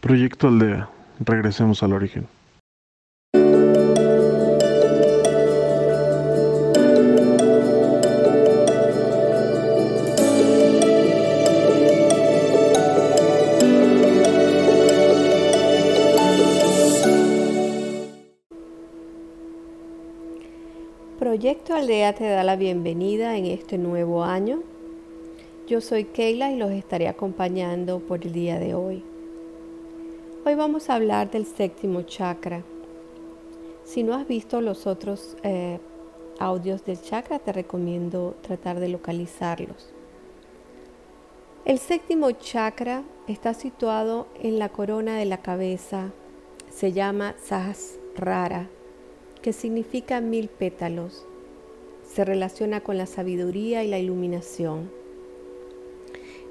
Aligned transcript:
Proyecto 0.00 0.46
Aldea. 0.46 0.88
Regresemos 1.18 1.82
al 1.82 1.92
origen. 1.92 2.28
Proyecto 21.18 21.74
Aldea 21.74 22.14
te 22.14 22.28
da 22.28 22.44
la 22.44 22.54
bienvenida 22.54 23.36
en 23.36 23.46
este 23.46 23.78
nuevo 23.78 24.22
año. 24.22 24.60
Yo 25.66 25.80
soy 25.80 26.04
Keila 26.04 26.52
y 26.52 26.56
los 26.56 26.70
estaré 26.70 27.08
acompañando 27.08 27.98
por 27.98 28.24
el 28.24 28.32
día 28.32 28.60
de 28.60 28.74
hoy. 28.74 29.07
Hoy 30.48 30.54
vamos 30.54 30.88
a 30.88 30.94
hablar 30.94 31.30
del 31.30 31.44
séptimo 31.44 32.00
chakra. 32.04 32.62
Si 33.84 34.02
no 34.02 34.14
has 34.14 34.26
visto 34.26 34.62
los 34.62 34.86
otros 34.86 35.36
eh, 35.42 35.78
audios 36.38 36.86
del 36.86 37.02
chakra, 37.02 37.38
te 37.38 37.52
recomiendo 37.52 38.34
tratar 38.40 38.80
de 38.80 38.88
localizarlos. 38.88 39.90
El 41.66 41.78
séptimo 41.78 42.30
chakra 42.30 43.02
está 43.26 43.52
situado 43.52 44.26
en 44.40 44.58
la 44.58 44.70
corona 44.70 45.18
de 45.18 45.26
la 45.26 45.42
cabeza. 45.42 46.12
Se 46.70 46.92
llama 46.92 47.34
Sahasrara 47.38 48.70
que 49.42 49.52
significa 49.52 50.22
mil 50.22 50.48
pétalos. 50.48 51.26
Se 52.06 52.24
relaciona 52.24 52.80
con 52.80 52.96
la 52.96 53.04
sabiduría 53.04 53.84
y 53.84 53.88
la 53.88 53.98
iluminación. 53.98 54.97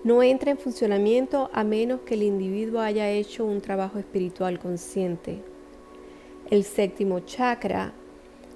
No 0.03 0.23
entra 0.23 0.51
en 0.51 0.57
funcionamiento 0.57 1.49
a 1.53 1.63
menos 1.63 2.01
que 2.01 2.13
el 2.13 2.23
individuo 2.23 2.79
haya 2.79 3.09
hecho 3.09 3.45
un 3.45 3.61
trabajo 3.61 3.99
espiritual 3.99 4.59
consciente. 4.59 5.41
El 6.49 6.63
séptimo 6.63 7.19
chakra, 7.21 7.93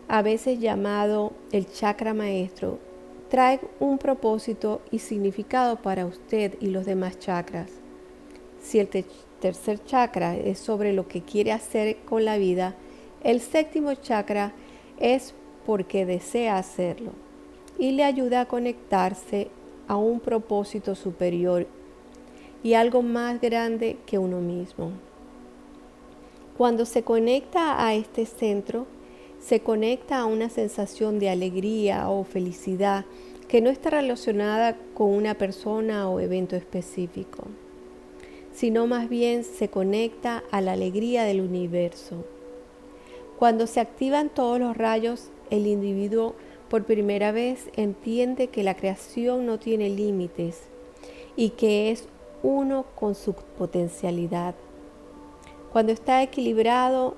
a 0.07 0.21
veces 0.21 0.59
llamado 0.59 1.33
el 1.51 1.69
chakra 1.71 2.13
maestro, 2.13 2.79
trae 3.29 3.59
un 3.79 3.97
propósito 3.97 4.81
y 4.91 4.99
significado 4.99 5.81
para 5.81 6.05
usted 6.05 6.55
y 6.59 6.67
los 6.67 6.85
demás 6.85 7.17
chakras. 7.17 7.71
Si 8.61 8.79
el 8.79 8.87
tercer 9.39 9.83
chakra 9.83 10.37
es 10.37 10.59
sobre 10.59 10.93
lo 10.93 11.07
que 11.07 11.21
quiere 11.21 11.51
hacer 11.51 11.97
con 12.05 12.23
la 12.23 12.37
vida, 12.37 12.75
el 13.23 13.41
séptimo 13.41 13.93
chakra 13.95 14.53
es 14.99 15.33
porque 15.65 16.05
desea 16.05 16.57
hacerlo 16.57 17.11
y 17.77 17.91
le 17.91 18.03
ayuda 18.03 18.41
a 18.41 18.47
conectarse 18.47 19.49
a 19.91 19.97
un 19.97 20.21
propósito 20.21 20.95
superior 20.95 21.67
y 22.63 22.75
algo 22.75 23.01
más 23.01 23.41
grande 23.41 23.97
que 24.05 24.17
uno 24.17 24.39
mismo. 24.39 24.91
Cuando 26.57 26.85
se 26.85 27.03
conecta 27.03 27.85
a 27.85 27.93
este 27.93 28.25
centro, 28.25 28.85
se 29.41 29.59
conecta 29.59 30.19
a 30.19 30.25
una 30.25 30.47
sensación 30.47 31.19
de 31.19 31.29
alegría 31.29 32.09
o 32.09 32.23
felicidad 32.23 33.03
que 33.49 33.59
no 33.59 33.69
está 33.69 33.89
relacionada 33.89 34.77
con 34.93 35.09
una 35.09 35.33
persona 35.33 36.07
o 36.07 36.21
evento 36.21 36.55
específico, 36.55 37.43
sino 38.53 38.87
más 38.87 39.09
bien 39.09 39.43
se 39.43 39.67
conecta 39.67 40.41
a 40.51 40.61
la 40.61 40.71
alegría 40.71 41.25
del 41.25 41.41
universo. 41.41 42.23
Cuando 43.37 43.67
se 43.67 43.81
activan 43.81 44.29
todos 44.29 44.57
los 44.57 44.77
rayos, 44.77 45.31
el 45.49 45.67
individuo 45.67 46.35
por 46.71 46.85
primera 46.85 47.33
vez 47.33 47.69
entiende 47.75 48.47
que 48.47 48.63
la 48.63 48.75
creación 48.77 49.45
no 49.45 49.59
tiene 49.59 49.89
límites 49.89 50.61
y 51.35 51.49
que 51.49 51.91
es 51.91 52.07
uno 52.43 52.85
con 52.95 53.13
su 53.13 53.33
potencialidad. 53.33 54.55
Cuando 55.73 55.91
está 55.91 56.23
equilibrado, 56.23 57.17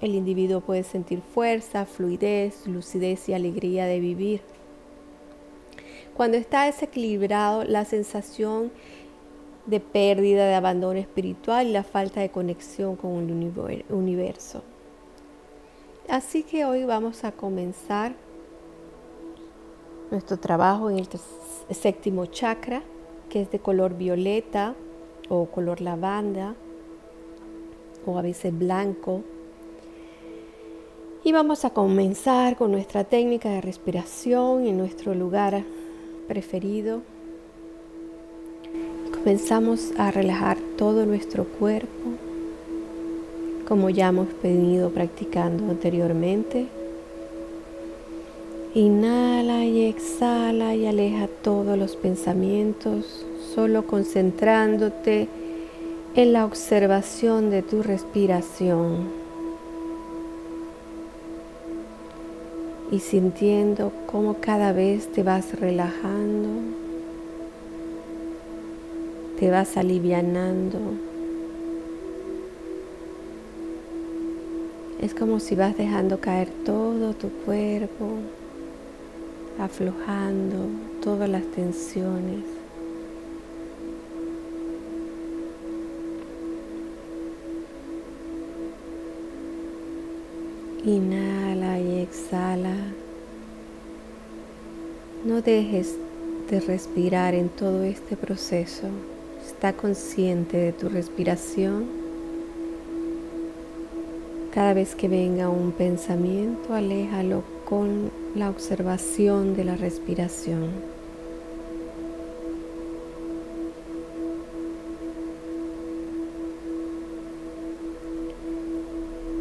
el 0.00 0.14
individuo 0.14 0.60
puede 0.60 0.84
sentir 0.84 1.20
fuerza, 1.20 1.84
fluidez, 1.84 2.64
lucidez 2.68 3.28
y 3.28 3.34
alegría 3.34 3.86
de 3.86 3.98
vivir. 3.98 4.40
Cuando 6.16 6.36
está 6.36 6.66
desequilibrado, 6.66 7.64
la 7.64 7.84
sensación 7.84 8.70
de 9.66 9.80
pérdida, 9.80 10.46
de 10.46 10.54
abandono 10.54 11.00
espiritual 11.00 11.66
y 11.66 11.72
la 11.72 11.82
falta 11.82 12.20
de 12.20 12.30
conexión 12.30 12.94
con 12.94 13.16
el 13.16 13.84
universo. 13.88 14.62
Así 16.08 16.44
que 16.44 16.64
hoy 16.64 16.84
vamos 16.84 17.24
a 17.24 17.32
comenzar 17.32 18.14
nuestro 20.12 20.36
trabajo 20.36 20.90
en 20.90 20.98
el 20.98 21.08
séptimo 21.74 22.26
chakra, 22.26 22.82
que 23.28 23.42
es 23.42 23.50
de 23.50 23.58
color 23.58 23.96
violeta 23.96 24.74
o 25.28 25.46
color 25.46 25.80
lavanda 25.80 26.54
o 28.06 28.18
a 28.18 28.22
veces 28.22 28.56
blanco. 28.56 29.22
Y 31.24 31.32
vamos 31.32 31.64
a 31.64 31.70
comenzar 31.70 32.56
con 32.56 32.72
nuestra 32.72 33.04
técnica 33.04 33.48
de 33.48 33.62
respiración 33.62 34.66
en 34.66 34.76
nuestro 34.76 35.14
lugar 35.14 35.64
preferido. 36.28 37.00
Comenzamos 39.14 39.92
a 39.98 40.10
relajar 40.10 40.58
todo 40.76 41.06
nuestro 41.06 41.44
cuerpo 41.44 41.88
como 43.66 43.88
ya 43.88 44.08
hemos 44.08 44.28
venido 44.42 44.90
practicando 44.90 45.70
anteriormente. 45.70 46.81
Inhala 48.74 49.66
y 49.66 49.84
exhala 49.84 50.74
y 50.74 50.86
aleja 50.86 51.28
todos 51.42 51.76
los 51.76 51.94
pensamientos, 51.94 53.26
solo 53.54 53.86
concentrándote 53.86 55.28
en 56.14 56.32
la 56.32 56.46
observación 56.46 57.50
de 57.50 57.60
tu 57.60 57.82
respiración 57.82 59.10
y 62.90 63.00
sintiendo 63.00 63.92
cómo 64.06 64.36
cada 64.40 64.72
vez 64.72 65.06
te 65.12 65.22
vas 65.22 65.60
relajando, 65.60 66.48
te 69.38 69.50
vas 69.50 69.76
alivianando. 69.76 70.78
Es 75.02 75.12
como 75.14 75.40
si 75.40 75.56
vas 75.56 75.76
dejando 75.76 76.20
caer 76.20 76.48
todo 76.64 77.12
tu 77.12 77.28
cuerpo, 77.44 78.06
aflojando 79.58 80.68
todas 81.02 81.28
las 81.28 81.44
tensiones. 81.52 82.44
Inhala 90.84 91.78
y 91.78 92.00
exhala. 92.00 92.76
No 95.24 95.40
dejes 95.40 95.96
de 96.50 96.60
respirar 96.60 97.34
en 97.34 97.48
todo 97.48 97.84
este 97.84 98.16
proceso. 98.16 98.88
Está 99.46 99.72
consciente 99.72 100.56
de 100.56 100.72
tu 100.72 100.88
respiración 100.88 102.02
cada 104.52 104.74
vez 104.74 104.94
que 104.94 105.08
venga 105.08 105.48
un 105.48 105.72
pensamiento, 105.72 106.74
aléjalo 106.74 107.42
con 107.72 108.10
la 108.34 108.50
observación 108.50 109.56
de 109.56 109.64
la 109.64 109.76
respiración. 109.76 110.68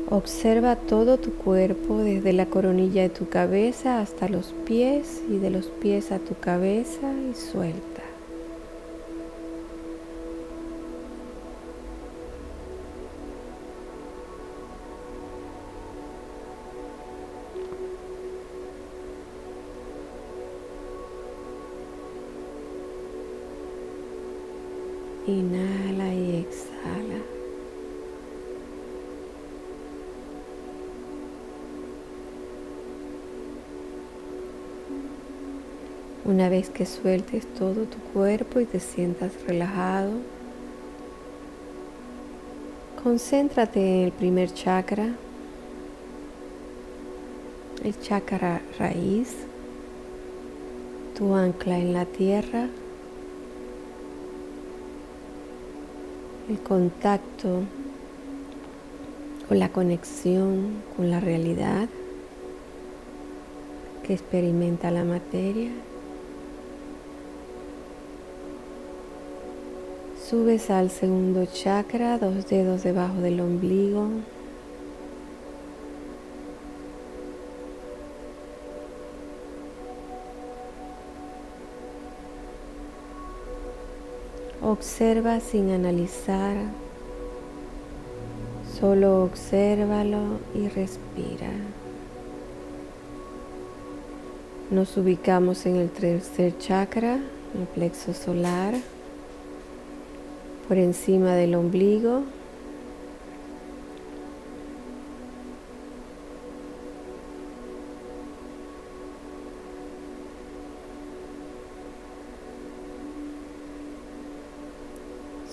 Observa 0.09 0.77
todo 0.77 1.17
tu 1.17 1.33
cuerpo 1.33 1.97
desde 1.97 2.31
la 2.31 2.45
coronilla 2.45 3.01
de 3.01 3.09
tu 3.09 3.27
cabeza 3.27 3.99
hasta 3.99 4.29
los 4.29 4.53
pies 4.65 5.21
y 5.29 5.37
de 5.37 5.49
los 5.49 5.65
pies 5.65 6.13
a 6.13 6.19
tu 6.19 6.33
cabeza 6.35 7.11
y 7.29 7.33
suelta. 7.33 8.00
Inhala 25.31 26.13
y 26.13 26.45
exhala. 26.45 27.21
Una 36.25 36.49
vez 36.49 36.69
que 36.69 36.85
sueltes 36.85 37.45
todo 37.53 37.85
tu 37.85 37.97
cuerpo 38.13 38.59
y 38.59 38.65
te 38.65 38.81
sientas 38.81 39.31
relajado, 39.47 40.11
concéntrate 43.01 43.79
en 43.79 44.05
el 44.07 44.11
primer 44.11 44.53
chakra, 44.53 45.15
el 47.85 47.97
chakra 48.01 48.61
raíz, 48.77 49.33
tu 51.17 51.33
ancla 51.35 51.77
en 51.77 51.93
la 51.93 52.05
tierra 52.05 52.67
el 56.51 56.59
contacto 56.59 57.61
con 59.47 59.57
la 59.57 59.69
conexión 59.69 60.83
con 60.97 61.09
la 61.09 61.21
realidad 61.21 61.87
que 64.03 64.13
experimenta 64.13 64.91
la 64.91 65.05
materia. 65.05 65.71
Subes 70.29 70.69
al 70.69 70.89
segundo 70.89 71.45
chakra, 71.45 72.17
dos 72.17 72.49
dedos 72.49 72.83
debajo 72.83 73.21
del 73.21 73.39
ombligo. 73.39 74.09
Observa 84.63 85.39
sin 85.39 85.71
analizar, 85.71 86.55
solo 88.79 89.23
obsérvalo 89.23 90.37
y 90.53 90.67
respira. 90.67 91.49
Nos 94.69 94.95
ubicamos 94.97 95.65
en 95.65 95.77
el 95.77 95.89
tercer 95.89 96.57
chakra, 96.59 97.15
el 97.15 97.67
plexo 97.73 98.13
solar 98.13 98.75
por 100.67 100.77
encima 100.77 101.33
del 101.33 101.55
ombligo. 101.55 102.21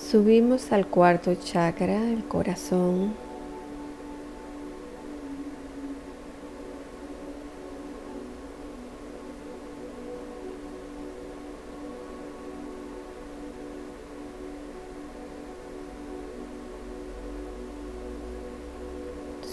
Subimos 0.09 0.71
al 0.71 0.87
cuarto 0.87 1.35
chakra, 1.35 2.09
el 2.09 2.23
corazón. 2.23 3.13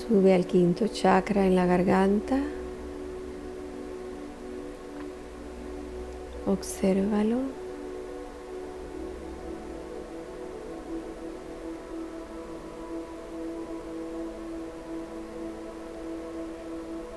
Sube 0.08 0.32
al 0.32 0.46
quinto 0.46 0.88
chakra 0.88 1.46
en 1.46 1.54
la 1.54 1.66
garganta. 1.66 2.40
Obsérvalo. 6.46 7.65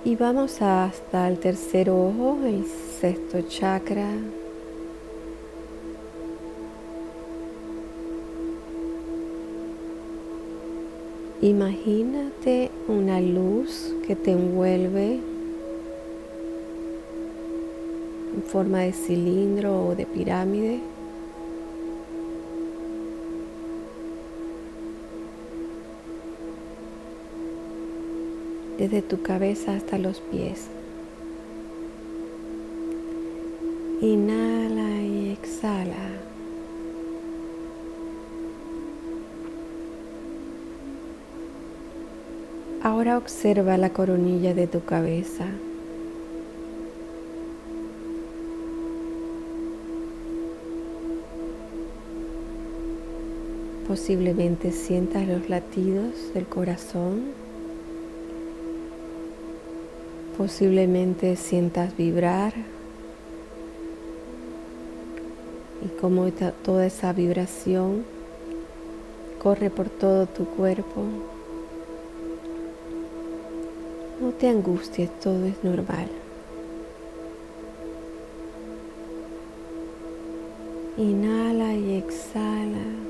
Y 0.06 0.16
vamos 0.16 0.62
hasta 0.62 1.28
el 1.28 1.40
tercer 1.40 1.90
ojo, 1.90 2.40
el 2.46 2.66
sexto 3.02 3.42
chakra. 3.42 4.08
Imagínate 11.42 12.72
una 12.88 13.20
luz 13.20 13.94
que 14.08 14.16
te 14.16 14.32
envuelve 14.32 15.20
en 18.36 18.44
forma 18.44 18.80
de 18.80 18.94
cilindro 18.94 19.88
o 19.88 19.96
de 19.96 20.06
pirámide. 20.06 20.80
Desde 28.80 29.02
tu 29.02 29.22
cabeza 29.22 29.76
hasta 29.76 29.98
los 29.98 30.22
pies. 30.22 30.68
Inhala 34.00 35.02
y 35.02 35.32
exhala. 35.32 35.96
Ahora 42.82 43.18
observa 43.18 43.76
la 43.78 43.90
coronilla 43.90 44.54
de 44.54 44.68
tu 44.68 44.86
cabeza. 44.86 45.46
Posiblemente 53.90 54.72
sientas 54.72 55.28
los 55.28 55.50
latidos 55.50 56.34
del 56.34 56.46
corazón. 56.46 57.49
Posiblemente 60.40 61.36
sientas 61.36 61.98
vibrar 61.98 62.54
y 65.84 65.90
cómo 66.00 66.32
toda 66.64 66.86
esa 66.86 67.12
vibración 67.12 68.06
corre 69.44 69.70
por 69.70 69.90
todo 69.90 70.28
tu 70.28 70.46
cuerpo. 70.46 71.04
No 74.22 74.30
te 74.30 74.48
angusties, 74.48 75.10
todo 75.20 75.46
es 75.46 75.62
normal. 75.62 76.08
Inhala 80.96 81.74
y 81.74 81.98
exhala. 81.98 83.09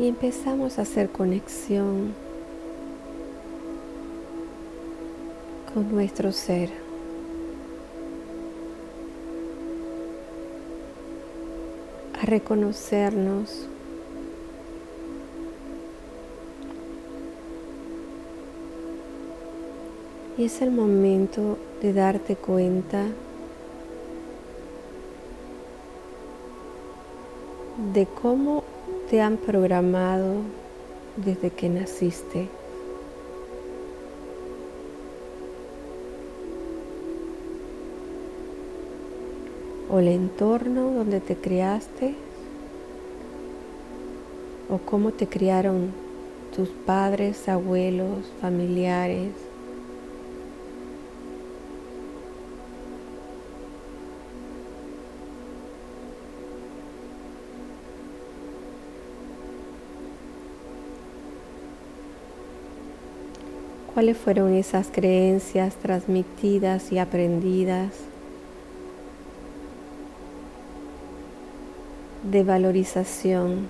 Y 0.00 0.08
empezamos 0.08 0.78
a 0.78 0.82
hacer 0.82 1.10
conexión 1.10 2.14
con 5.74 5.92
nuestro 5.92 6.32
ser. 6.32 6.70
a 12.18 12.24
reconocernos. 12.24 13.66
Y 20.38 20.44
es 20.44 20.62
el 20.62 20.70
momento 20.70 21.58
de 21.82 21.92
darte 21.92 22.36
cuenta 22.36 23.06
de 27.92 28.06
cómo 28.06 28.64
te 29.10 29.20
han 29.20 29.38
programado 29.38 30.36
desde 31.16 31.50
que 31.50 31.68
naciste. 31.68 32.48
o 39.92 39.98
el 39.98 40.06
entorno 40.06 40.92
donde 40.92 41.18
te 41.18 41.34
criaste 41.34 42.14
o 44.70 44.78
cómo 44.78 45.10
te 45.10 45.26
criaron 45.26 45.90
tus 46.54 46.68
padres, 46.68 47.48
abuelos, 47.48 48.30
familiares. 48.40 49.49
¿Cuáles 64.00 64.16
fueron 64.16 64.54
esas 64.54 64.88
creencias 64.90 65.74
transmitidas 65.74 66.90
y 66.90 66.98
aprendidas? 66.98 67.90
de 72.22 72.42
valorización. 72.42 73.68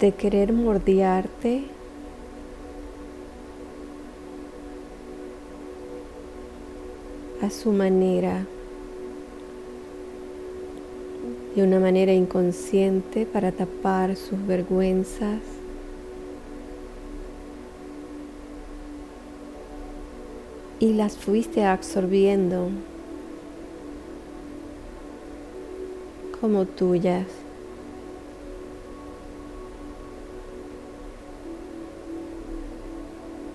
de 0.00 0.10
querer 0.10 0.52
mordiarte 0.52 1.66
a 7.40 7.50
su 7.50 7.70
manera, 7.70 8.46
de 11.60 11.66
una 11.66 11.78
manera 11.78 12.14
inconsciente 12.14 13.26
para 13.26 13.52
tapar 13.52 14.16
sus 14.16 14.46
vergüenzas, 14.46 15.40
y 20.78 20.94
las 20.94 21.18
fuiste 21.18 21.66
absorbiendo 21.66 22.70
como 26.40 26.64
tuyas. 26.64 27.26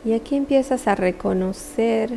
Y 0.06 0.14
aquí 0.14 0.36
empiezas 0.36 0.88
a 0.88 0.94
reconocer 0.94 2.12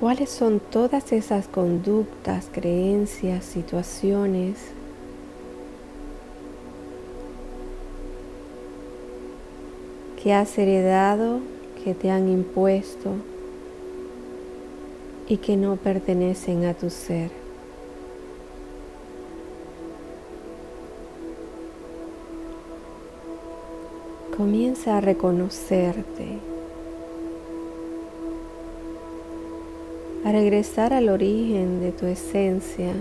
cuáles 0.00 0.30
son 0.30 0.60
todas 0.60 1.12
esas 1.12 1.46
conductas, 1.46 2.48
creencias, 2.50 3.44
situaciones 3.44 4.56
que 10.22 10.32
has 10.32 10.56
heredado, 10.56 11.40
que 11.84 11.94
te 11.94 12.10
han 12.10 12.30
impuesto 12.30 13.10
y 15.28 15.36
que 15.36 15.58
no 15.58 15.76
pertenecen 15.76 16.64
a 16.64 16.72
tu 16.72 16.88
ser. 16.88 17.30
Comienza 24.34 24.96
a 24.96 25.00
reconocerte, 25.02 26.38
regresar 30.32 30.92
al 30.92 31.08
origen 31.08 31.80
de 31.80 31.92
tu 31.92 32.06
esencia. 32.06 32.92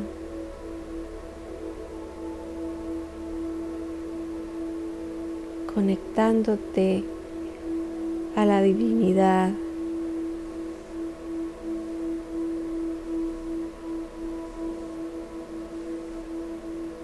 conectándote 5.79 7.05
a 8.35 8.43
la 8.43 8.61
divinidad. 8.61 9.51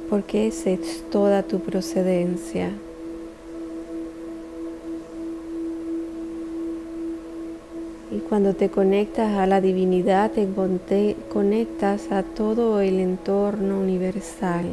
Porque 0.09 0.47
esa 0.47 0.71
es 0.71 1.03
toda 1.09 1.43
tu 1.43 1.61
procedencia. 1.61 2.71
Cuando 8.27 8.55
te 8.55 8.69
conectas 8.69 9.37
a 9.37 9.45
la 9.45 9.61
divinidad, 9.61 10.31
te 10.31 10.47
conectas 11.29 12.11
a 12.11 12.23
todo 12.23 12.81
el 12.81 12.99
entorno 12.99 13.79
universal. 13.79 14.65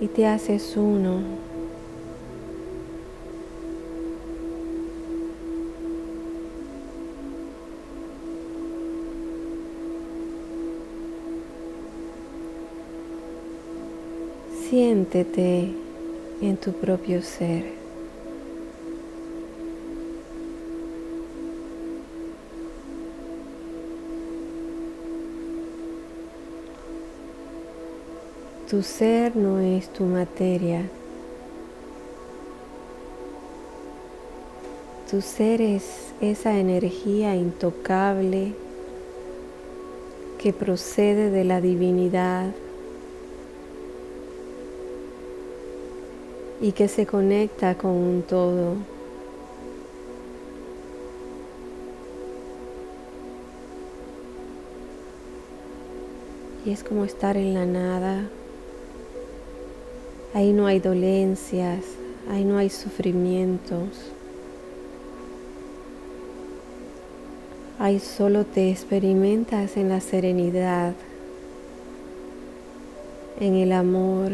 Y 0.00 0.06
te 0.08 0.26
haces 0.26 0.76
uno. 0.76 1.20
Siéntete 14.68 15.72
en 16.40 16.56
tu 16.56 16.72
propio 16.72 17.22
ser. 17.22 17.79
Tu 28.70 28.84
ser 28.84 29.34
no 29.34 29.58
es 29.58 29.88
tu 29.88 30.04
materia. 30.04 30.88
Tu 35.10 35.20
ser 35.20 35.60
es 35.60 36.12
esa 36.20 36.56
energía 36.56 37.34
intocable 37.34 38.52
que 40.40 40.52
procede 40.52 41.30
de 41.30 41.42
la 41.42 41.60
divinidad 41.60 42.52
y 46.60 46.70
que 46.70 46.86
se 46.86 47.06
conecta 47.06 47.76
con 47.76 47.90
un 47.90 48.22
todo. 48.22 48.76
Y 56.64 56.70
es 56.70 56.84
como 56.84 57.04
estar 57.04 57.36
en 57.36 57.54
la 57.54 57.66
nada 57.66 58.30
Ahí 60.32 60.52
no 60.52 60.66
hay 60.66 60.78
dolencias, 60.78 61.84
ahí 62.30 62.44
no 62.44 62.56
hay 62.56 62.70
sufrimientos. 62.70 63.88
Ahí 67.80 67.98
solo 67.98 68.44
te 68.44 68.70
experimentas 68.70 69.76
en 69.76 69.88
la 69.88 70.00
serenidad, 70.00 70.92
en 73.40 73.54
el 73.54 73.72
amor. 73.72 74.32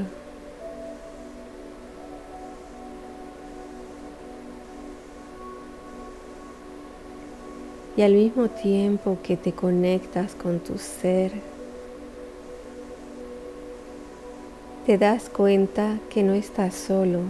Y 7.97 8.03
al 8.03 8.13
mismo 8.13 8.49
tiempo 8.49 9.17
que 9.23 9.39
te 9.39 9.53
conectas 9.53 10.35
con 10.35 10.59
tu 10.59 10.77
ser, 10.77 11.33
te 14.87 14.99
das 14.99 15.29
cuenta 15.29 15.99
que 16.11 16.23
no 16.23 16.33
estás 16.33 16.73
solo, 16.73 17.23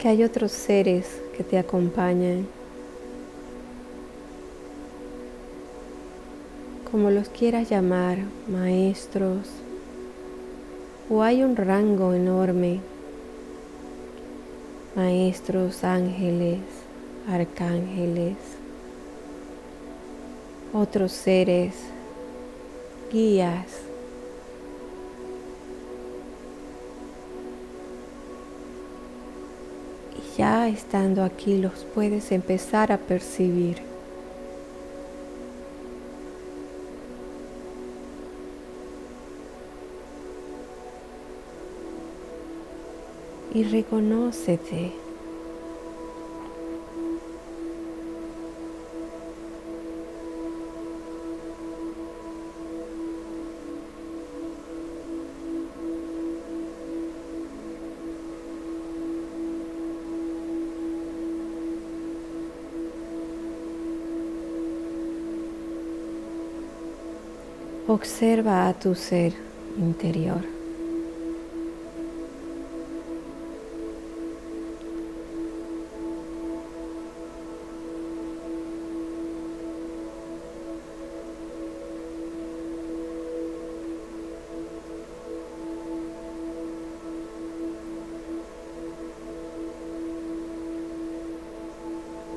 que 0.00 0.08
hay 0.08 0.24
otros 0.24 0.50
seres 0.50 1.06
que 1.36 1.44
te 1.44 1.56
acompañan, 1.56 2.48
como 6.90 7.10
los 7.10 7.28
quieras 7.28 7.70
llamar, 7.70 8.18
maestros, 8.48 9.46
o 11.08 11.22
hay 11.22 11.44
un 11.44 11.54
rango 11.54 12.14
enorme, 12.14 12.80
maestros, 14.96 15.84
ángeles, 15.84 16.58
arcángeles, 17.28 18.34
otros 20.72 21.12
seres 21.12 21.89
guías. 23.10 23.66
Y 30.16 30.38
ya 30.38 30.68
estando 30.68 31.24
aquí 31.24 31.58
los 31.58 31.84
puedes 31.94 32.32
empezar 32.32 32.92
a 32.92 32.98
percibir. 32.98 33.82
Y 43.52 43.64
reconócete. 43.64 45.09
Observa 68.00 68.66
a 68.66 68.72
tu 68.72 68.94
ser 68.94 69.34
interior. 69.76 70.40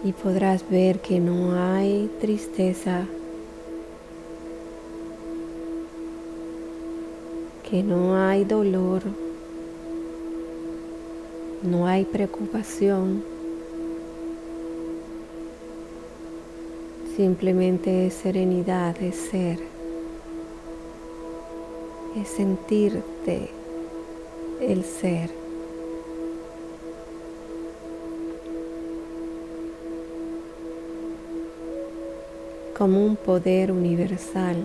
Y 0.04 0.12
podrás 0.12 0.70
ver 0.70 1.00
que 1.00 1.22
no 1.22 1.54
hay 1.56 2.12
tristeza 2.20 3.08
que 7.74 7.82
no 7.82 8.16
hay 8.16 8.44
dolor, 8.44 9.02
no 11.64 11.88
hay 11.88 12.06
preocupación, 12.06 13.24
simplemente 17.18 18.06
es 18.06 18.14
serenidad, 18.14 18.96
es 19.02 19.16
ser, 19.16 19.58
es 22.16 22.28
sentirte 22.28 23.50
el 24.62 24.84
ser. 24.84 25.32
como 32.78 33.06
un 33.06 33.16
poder 33.16 33.72
universal, 33.72 34.58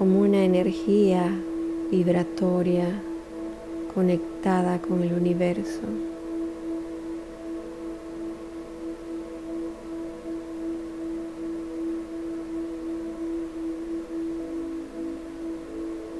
como 0.00 0.20
una 0.20 0.42
energía 0.42 1.30
vibratoria 1.90 2.86
conectada 3.94 4.78
con 4.80 5.02
el 5.02 5.12
universo. 5.12 5.82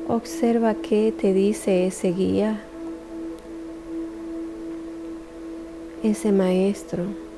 Observa 0.09 0.75
qué 0.75 1.15
te 1.19 1.33
dice 1.33 1.87
ese 1.87 2.13
guía, 2.13 2.61
ese 6.03 6.33
maestro. 6.33 7.30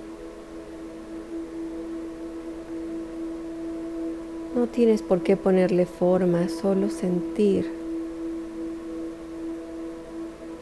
No 4.62 4.68
tienes 4.68 5.02
por 5.02 5.24
qué 5.24 5.36
ponerle 5.36 5.86
forma, 5.86 6.48
solo 6.48 6.88
sentir, 6.88 7.68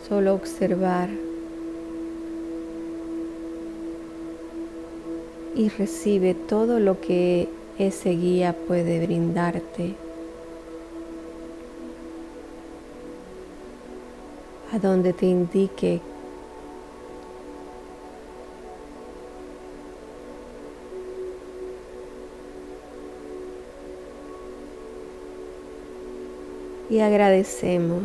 solo 0.08 0.32
observar 0.32 1.10
y 5.54 5.68
recibe 5.68 6.32
todo 6.32 6.80
lo 6.80 6.98
que 7.02 7.50
ese 7.78 8.12
guía 8.12 8.56
puede 8.66 9.04
brindarte. 9.04 9.96
a 14.72 14.78
donde 14.78 15.12
te 15.12 15.26
indique 15.26 16.00
y 26.90 27.00
agradecemos 27.00 28.02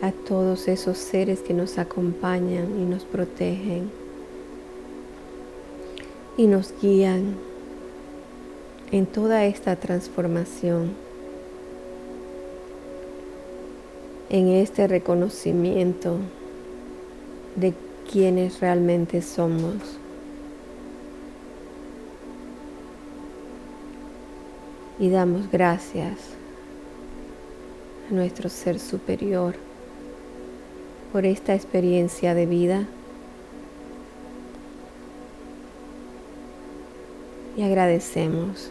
a 0.00 0.10
todos 0.10 0.66
esos 0.68 0.98
seres 0.98 1.40
que 1.40 1.54
nos 1.54 1.78
acompañan 1.78 2.80
y 2.80 2.84
nos 2.84 3.04
protegen 3.04 3.90
y 6.36 6.46
nos 6.46 6.72
guían 6.80 7.36
en 8.90 9.06
toda 9.06 9.44
esta 9.44 9.76
transformación. 9.76 11.08
en 14.30 14.48
este 14.48 14.86
reconocimiento 14.86 16.18
de 17.56 17.74
quienes 18.10 18.60
realmente 18.60 19.22
somos. 19.22 19.74
Y 24.98 25.10
damos 25.10 25.50
gracias 25.50 26.37
a 28.08 28.12
nuestro 28.12 28.48
ser 28.48 28.78
superior 28.78 29.54
por 31.12 31.26
esta 31.26 31.54
experiencia 31.54 32.34
de 32.34 32.46
vida. 32.46 32.86
Y 37.56 37.62
agradecemos 37.62 38.70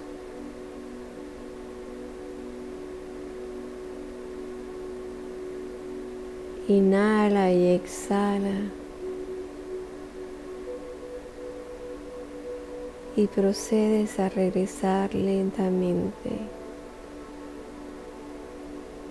Inhala 6.70 7.50
y 7.53 7.75
exhala. 7.75 8.60
Y 13.15 13.27
procedes 13.27 14.19
a 14.19 14.28
regresar 14.28 15.15
lentamente. 15.15 16.32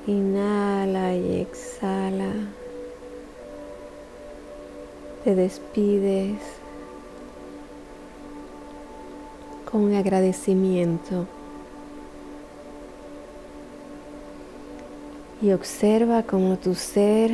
Inhala 0.07 1.14
y 1.14 1.40
exhala. 1.40 2.33
Te 5.25 5.35
despides 5.35 6.38
con 9.71 9.95
agradecimiento. 9.95 11.27
y 15.42 15.53
observa 15.53 16.23
cómo 16.23 16.57
tu 16.57 16.75
ser 16.75 17.31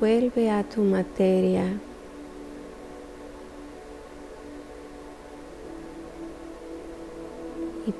vuelve 0.00 0.50
a 0.50 0.62
tu 0.62 0.82
materia. 0.82 1.64
Y 7.86 7.92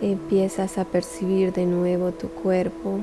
empiezas 0.00 0.78
a 0.78 0.84
percibir 0.84 1.52
de 1.52 1.66
nuevo 1.66 2.12
tu 2.12 2.28
cuerpo. 2.28 3.00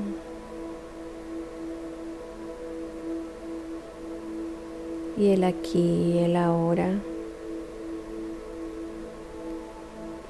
Y 5.18 5.28
el 5.28 5.44
aquí 5.44 6.14
y 6.14 6.18
el 6.18 6.36
ahora. 6.36 6.88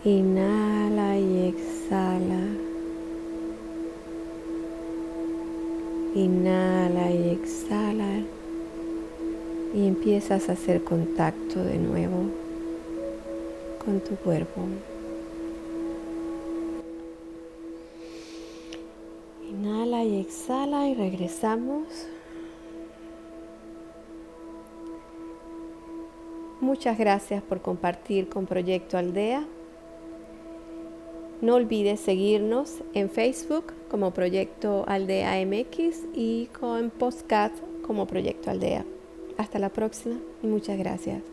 Inhala 0.04 1.18
y 1.18 1.48
exhala. 1.48 2.40
Inhala 6.14 7.10
y 7.12 7.30
exhala 7.30 8.22
y 9.74 9.86
empiezas 9.86 10.48
a 10.48 10.52
hacer 10.52 10.84
contacto 10.84 11.64
de 11.64 11.78
nuevo 11.78 12.24
con 13.84 14.00
tu 14.00 14.16
cuerpo. 14.16 14.62
Exhala 20.22 20.88
y 20.88 20.94
regresamos. 20.94 21.87
Muchas 26.61 26.96
gracias 26.96 27.42
por 27.42 27.61
compartir 27.61 28.28
con 28.28 28.46
Proyecto 28.46 28.96
Aldea. 28.96 29.44
No 31.40 31.56
olvides 31.56 31.98
seguirnos 31.98 32.82
en 32.94 33.11
Facebook 33.11 33.72
como 33.90 34.12
Proyecto 34.12 34.85
Aldea 34.87 35.44
MX 35.44 36.04
y 36.14 36.46
con 36.58 36.90
Postcat 36.90 37.52
como 37.85 38.06
Proyecto 38.06 38.50
Aldea. 38.50 38.85
Hasta 39.38 39.58
la 39.58 39.70
próxima 39.70 40.16
y 40.42 40.46
muchas 40.46 40.78
gracias. 40.78 41.31